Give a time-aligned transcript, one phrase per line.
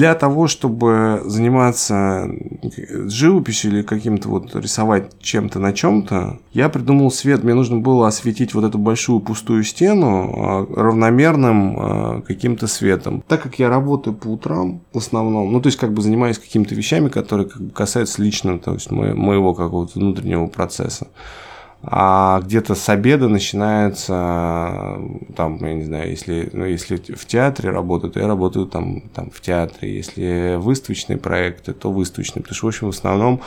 [0.00, 2.26] для того, чтобы заниматься
[3.04, 7.44] живописью или каким-то вот рисовать чем-то на чем-то, я придумал свет.
[7.44, 13.22] Мне нужно было осветить вот эту большую пустую стену а, равномерным а, каким-то светом.
[13.28, 16.74] Так как я работаю по утрам в основном, ну то есть как бы занимаюсь какими-то
[16.74, 21.08] вещами, которые как бы касаются лично, то есть моего какого-то внутреннего процесса
[21.82, 24.98] а где-то с обеда начинается,
[25.34, 29.30] там, я не знаю, если, ну, если в театре работаю, то я работаю там, там
[29.30, 33.40] в театре, если выставочные проекты, то выставочные, потому что, в общем, в основном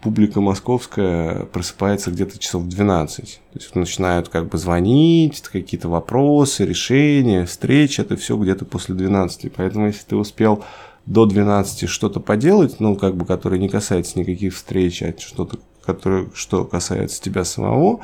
[0.00, 3.40] публика московская просыпается где-то часов в 12.
[3.52, 9.52] То есть начинают как бы звонить, какие-то вопросы, решения, встречи, это все где-то после 12.
[9.52, 10.64] Поэтому если ты успел
[11.06, 16.28] до 12 что-то поделать, ну, как бы, которое не касается никаких встреч, а что-то которое,
[16.34, 18.00] что касается тебя самого,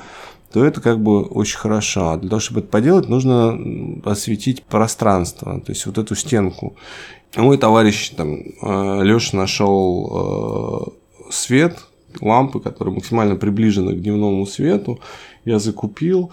[0.53, 2.11] то это как бы очень хорошо.
[2.11, 3.59] А для того, чтобы это поделать, нужно
[4.05, 6.77] осветить пространство, то есть вот эту стенку.
[7.37, 10.95] Мой товарищ, там, э, Леша нашел
[11.29, 11.79] э, свет,
[12.21, 15.01] лампы, которые максимально приближены к дневному свету.
[15.45, 16.33] Я закупил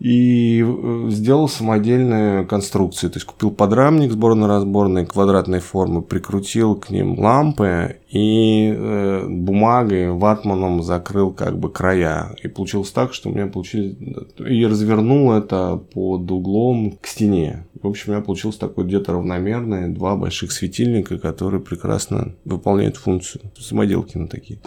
[0.00, 3.08] и э, сделал самодельные конструкции.
[3.08, 10.82] То есть купил подрамник сборно-разборной квадратной формы, прикрутил к ним лампы и э, бумагой, ватманом
[10.82, 12.34] закрыл как бы края.
[12.42, 13.94] И получилось так, что у меня получилось...
[14.38, 17.66] И развернул это под углом к стене.
[17.82, 23.42] В общем, у меня получилось такое где-то равномерное два больших светильника, которые прекрасно выполняют функцию
[23.58, 24.60] самоделки на такие.